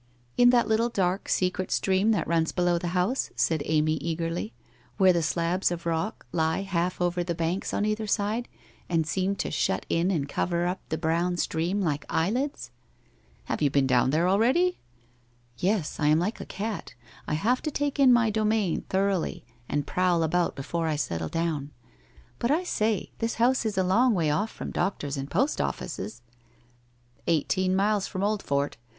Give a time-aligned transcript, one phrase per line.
[0.21, 4.51] * In tbat little, dark, secret stream that runs below the house,' said Amy eagerly,'
[4.97, 7.35] where the slabs of rock lie 6ft WHITE ROSE OF WEARY LEAF half over the
[7.35, 8.47] banks on cither sides
[8.89, 12.71] and socm to shut in and cover up the brown stream like eyelids?'
[13.45, 14.79] 1 Have you been down there already?'
[15.39, 16.95] * Yes, I am like a cat.
[17.27, 21.69] I have to take in my domain thoroughly and prowl about before I settle down.
[22.39, 26.23] But, [say, this house is a long way oil from doctors and post offices!'
[27.27, 28.77] 'Eighteen miles from Old fort.